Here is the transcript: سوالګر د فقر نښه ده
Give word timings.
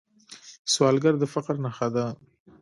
سوالګر 0.73 1.13
د 1.19 1.23
فقر 1.33 1.55
نښه 1.63 1.87
ده 1.95 2.05